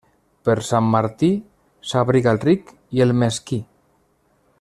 [0.47, 1.29] Per Sant Martí,
[1.91, 3.61] s'abriga el ric i el mesquí.